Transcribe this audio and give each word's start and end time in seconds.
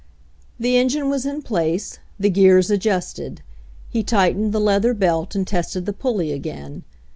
The 0.59 0.77
engine 0.77 1.11
was 1.11 1.27
in 1.27 1.43
place, 1.43 1.99
the 2.19 2.31
gears 2.31 2.71
adjusted. 2.71 3.43
He 3.87 4.01
tightened 4.01 4.51
the 4.51 4.59
leather 4.59 4.95
belt 4.95 5.35
and 5.35 5.45
tested 5.45 5.85
the 5.85 5.93
pul 5.93 6.15
ley 6.15 6.31
again. 6.31 6.81